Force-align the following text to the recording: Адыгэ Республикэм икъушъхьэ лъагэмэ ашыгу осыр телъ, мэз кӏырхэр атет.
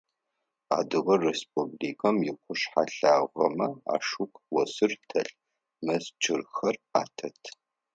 Адыгэ 0.77 1.15
Республикэм 1.27 2.15
икъушъхьэ 2.29 2.83
лъагэмэ 2.95 3.67
ашыгу 3.95 4.41
осыр 4.61 4.91
телъ, 5.09 5.35
мэз 5.85 6.05
кӏырхэр 6.21 6.75
атет. 7.01 7.41